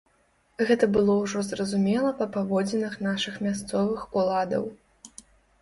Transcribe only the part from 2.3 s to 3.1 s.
паводзінах